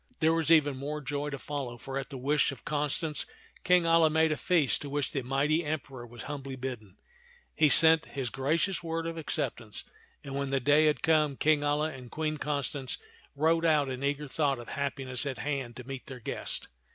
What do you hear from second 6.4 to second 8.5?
bidden. He sent his